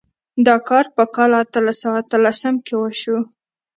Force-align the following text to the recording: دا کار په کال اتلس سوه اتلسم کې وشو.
دا 0.45 0.55
کار 0.69 0.85
په 0.95 1.03
کال 1.15 1.31
اتلس 1.41 1.77
سوه 1.83 1.95
اتلسم 2.01 2.55
کې 2.65 2.75
وشو. 2.77 3.17